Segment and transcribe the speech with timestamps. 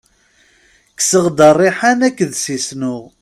[0.97, 2.95] Kkseɣ-d rriḥan akked sisnu.